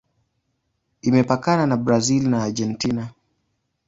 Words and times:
Imepakana 1.07 1.63
na 1.67 1.77
Brazil 1.85 2.23
na 2.31 2.37
Argentina. 2.47 3.03